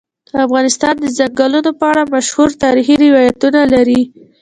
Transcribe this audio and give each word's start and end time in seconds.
افغانستان 0.45 0.95
د 0.99 1.05
چنګلونه 1.17 1.71
په 1.79 1.85
اړه 1.91 2.03
مشهور 2.13 2.49
تاریخی 2.63 2.95
روایتونه 3.03 3.59
لري. 3.73 4.01